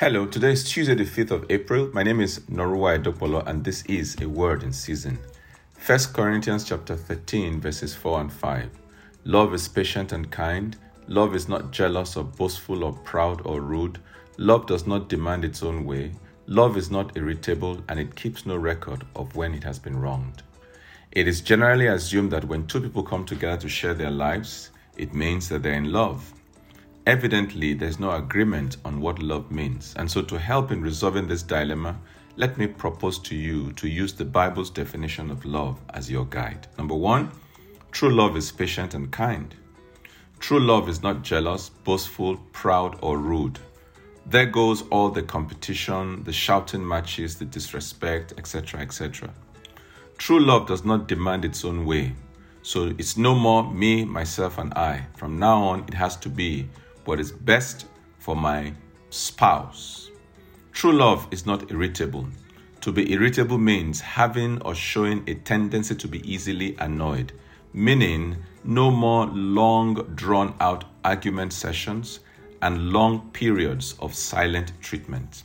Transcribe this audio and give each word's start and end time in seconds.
Hello, 0.00 0.26
today 0.26 0.52
is 0.52 0.62
Tuesday, 0.62 0.94
the 0.94 1.02
5th 1.02 1.32
of 1.32 1.46
April. 1.50 1.90
My 1.92 2.04
name 2.04 2.20
is 2.20 2.38
Norua 2.48 3.02
Edopolo, 3.02 3.44
and 3.48 3.64
this 3.64 3.82
is 3.86 4.16
a 4.20 4.28
word 4.28 4.62
in 4.62 4.72
season. 4.72 5.18
1 5.84 5.98
Corinthians 6.14 6.62
chapter 6.62 6.94
13, 6.94 7.60
verses 7.60 7.96
4 7.96 8.20
and 8.20 8.32
5. 8.32 8.70
Love 9.24 9.52
is 9.54 9.66
patient 9.66 10.12
and 10.12 10.30
kind. 10.30 10.76
Love 11.08 11.34
is 11.34 11.48
not 11.48 11.72
jealous 11.72 12.16
or 12.16 12.22
boastful 12.22 12.84
or 12.84 12.92
proud 12.92 13.44
or 13.44 13.60
rude. 13.60 13.98
Love 14.36 14.68
does 14.68 14.86
not 14.86 15.08
demand 15.08 15.44
its 15.44 15.64
own 15.64 15.84
way. 15.84 16.12
Love 16.46 16.76
is 16.76 16.92
not 16.92 17.16
irritable, 17.16 17.82
and 17.88 17.98
it 17.98 18.14
keeps 18.14 18.46
no 18.46 18.56
record 18.56 19.04
of 19.16 19.34
when 19.34 19.52
it 19.52 19.64
has 19.64 19.80
been 19.80 19.98
wronged. 20.00 20.44
It 21.10 21.26
is 21.26 21.40
generally 21.40 21.88
assumed 21.88 22.30
that 22.30 22.44
when 22.44 22.68
two 22.68 22.80
people 22.80 23.02
come 23.02 23.24
together 23.24 23.62
to 23.62 23.68
share 23.68 23.94
their 23.94 24.12
lives, 24.12 24.70
it 24.96 25.12
means 25.12 25.48
that 25.48 25.64
they're 25.64 25.72
in 25.72 25.90
love. 25.90 26.32
Evidently, 27.08 27.72
there's 27.72 27.98
no 27.98 28.10
agreement 28.10 28.76
on 28.84 29.00
what 29.00 29.22
love 29.22 29.50
means. 29.50 29.94
And 29.96 30.10
so, 30.10 30.20
to 30.20 30.38
help 30.38 30.70
in 30.70 30.82
resolving 30.82 31.26
this 31.26 31.42
dilemma, 31.42 31.98
let 32.36 32.58
me 32.58 32.66
propose 32.66 33.18
to 33.20 33.34
you 33.34 33.72
to 33.76 33.88
use 33.88 34.12
the 34.12 34.26
Bible's 34.26 34.68
definition 34.68 35.30
of 35.30 35.46
love 35.46 35.80
as 35.94 36.10
your 36.10 36.26
guide. 36.26 36.66
Number 36.76 36.94
one, 36.94 37.30
true 37.92 38.14
love 38.14 38.36
is 38.36 38.52
patient 38.52 38.92
and 38.92 39.10
kind. 39.10 39.54
True 40.38 40.60
love 40.60 40.86
is 40.86 41.02
not 41.02 41.22
jealous, 41.22 41.70
boastful, 41.70 42.36
proud, 42.52 42.98
or 43.00 43.16
rude. 43.16 43.58
There 44.26 44.44
goes 44.44 44.82
all 44.90 45.08
the 45.08 45.22
competition, 45.22 46.24
the 46.24 46.32
shouting 46.34 46.86
matches, 46.86 47.38
the 47.38 47.46
disrespect, 47.46 48.34
etc., 48.36 48.80
etc. 48.80 49.30
True 50.18 50.40
love 50.40 50.66
does 50.66 50.84
not 50.84 51.08
demand 51.08 51.46
its 51.46 51.64
own 51.64 51.86
way. 51.86 52.12
So 52.60 52.92
it's 52.98 53.16
no 53.16 53.34
more 53.34 53.72
me, 53.72 54.04
myself, 54.04 54.58
and 54.58 54.74
I. 54.74 55.06
From 55.16 55.38
now 55.38 55.62
on, 55.62 55.84
it 55.88 55.94
has 55.94 56.14
to 56.18 56.28
be 56.28 56.68
what 57.08 57.18
is 57.18 57.32
best 57.32 57.86
for 58.18 58.36
my 58.36 58.70
spouse. 59.08 60.10
True 60.72 60.92
love 60.92 61.26
is 61.30 61.46
not 61.46 61.70
irritable. 61.70 62.28
To 62.82 62.92
be 62.92 63.10
irritable 63.10 63.56
means 63.56 63.98
having 63.98 64.60
or 64.60 64.74
showing 64.74 65.24
a 65.26 65.34
tendency 65.34 65.94
to 65.94 66.06
be 66.06 66.20
easily 66.30 66.76
annoyed, 66.78 67.32
meaning 67.72 68.36
no 68.62 68.90
more 68.90 69.24
long, 69.24 69.94
drawn 70.16 70.54
out 70.60 70.84
argument 71.02 71.54
sessions 71.54 72.20
and 72.60 72.90
long 72.90 73.30
periods 73.30 73.94
of 74.00 74.14
silent 74.14 74.72
treatment. 74.82 75.44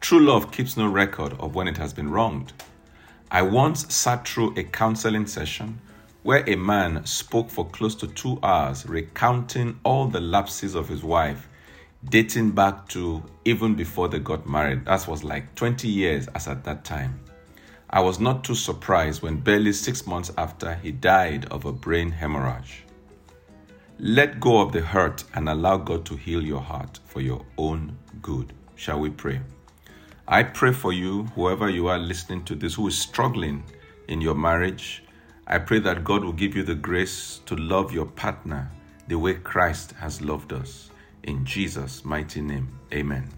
True 0.00 0.20
love 0.20 0.50
keeps 0.50 0.74
no 0.74 0.88
record 0.88 1.34
of 1.38 1.54
when 1.54 1.68
it 1.68 1.76
has 1.76 1.92
been 1.92 2.10
wronged. 2.10 2.54
I 3.30 3.42
once 3.42 3.94
sat 3.94 4.26
through 4.26 4.54
a 4.56 4.64
counseling 4.64 5.26
session 5.26 5.80
where 6.22 6.48
a 6.48 6.54
man 6.54 7.04
spoke 7.06 7.50
for 7.50 7.66
close 7.68 7.94
to 7.94 8.06
two 8.06 8.38
hours, 8.42 8.86
recounting 8.86 9.78
all 9.84 10.06
the 10.06 10.20
lapses 10.20 10.74
of 10.74 10.88
his 10.88 11.02
wife, 11.02 11.48
dating 12.08 12.50
back 12.50 12.88
to 12.88 13.22
even 13.44 13.74
before 13.74 14.08
they 14.08 14.18
got 14.18 14.46
married. 14.46 14.84
That 14.84 15.06
was 15.08 15.24
like 15.24 15.54
20 15.54 15.88
years 15.88 16.28
as 16.28 16.46
at 16.46 16.64
that 16.64 16.84
time. 16.84 17.20
I 17.88 18.00
was 18.00 18.20
not 18.20 18.44
too 18.44 18.54
surprised 18.54 19.22
when 19.22 19.40
barely 19.40 19.72
six 19.72 20.06
months 20.06 20.30
after 20.38 20.74
he 20.76 20.92
died 20.92 21.46
of 21.46 21.64
a 21.64 21.72
brain 21.72 22.10
hemorrhage. 22.10 22.84
Let 23.98 24.40
go 24.40 24.60
of 24.60 24.72
the 24.72 24.80
hurt 24.80 25.24
and 25.34 25.48
allow 25.48 25.76
God 25.76 26.04
to 26.06 26.16
heal 26.16 26.42
your 26.42 26.60
heart 26.60 27.00
for 27.04 27.20
your 27.20 27.44
own 27.58 27.96
good. 28.22 28.52
Shall 28.76 29.00
we 29.00 29.10
pray? 29.10 29.40
I 30.28 30.42
pray 30.44 30.72
for 30.72 30.92
you, 30.92 31.24
whoever 31.34 31.68
you 31.68 31.88
are 31.88 31.98
listening 31.98 32.44
to 32.44 32.54
this, 32.54 32.74
who 32.74 32.86
is 32.86 32.98
struggling 32.98 33.64
in 34.08 34.20
your 34.20 34.34
marriage 34.34 35.02
I 35.52 35.58
pray 35.58 35.80
that 35.80 36.04
God 36.04 36.22
will 36.22 36.32
give 36.32 36.54
you 36.54 36.62
the 36.62 36.76
grace 36.76 37.40
to 37.46 37.56
love 37.56 37.92
your 37.92 38.06
partner 38.06 38.70
the 39.08 39.18
way 39.18 39.34
Christ 39.34 39.90
has 39.98 40.22
loved 40.22 40.52
us. 40.52 40.90
In 41.24 41.44
Jesus' 41.44 42.04
mighty 42.04 42.40
name, 42.40 42.68
amen. 42.94 43.30